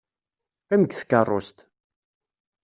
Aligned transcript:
Qqim 0.63 0.81
deg 0.83 0.93
tkeṛṛust. 0.95 1.57